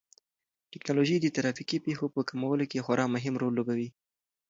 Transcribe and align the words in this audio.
ټیکنالوژي 0.71 1.17
د 1.21 1.27
ترافیکي 1.35 1.77
پېښو 1.85 2.05
په 2.15 2.21
کمولو 2.29 2.65
کې 2.71 2.83
خورا 2.85 3.05
مهم 3.15 3.33
رول 3.41 3.53
لوبوي. 3.55 3.89